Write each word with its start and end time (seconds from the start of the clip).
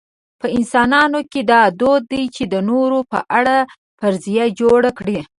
په 0.41 0.47
انسانانو 0.57 1.19
کې 1.31 1.41
دا 1.51 1.61
دود 1.79 2.03
دی 2.11 2.23
چې 2.35 2.43
د 2.53 2.55
نورو 2.69 2.99
په 3.11 3.19
اړه 3.37 3.57
فرضیه 3.99 4.45
جوړه 4.59 4.91
کړي. 4.99 5.19